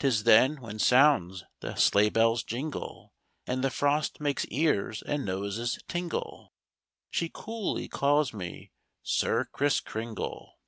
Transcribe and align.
'Tis 0.00 0.24
then 0.24 0.60
when 0.60 0.80
sounds 0.80 1.44
the 1.60 1.76
sleigh 1.76 2.08
bell's 2.10 2.42
jingle 2.42 3.12
And 3.46 3.62
the 3.62 3.70
frost 3.70 4.18
makes 4.20 4.44
ears 4.46 5.00
and 5.00 5.24
noses 5.24 5.78
tingle, 5.86 6.52
She 7.08 7.30
coolly 7.32 7.86
calls 7.86 8.32
me 8.32 8.72
'Sir 9.04 9.44
Kriss 9.52 9.78
Kringle. 9.78 10.58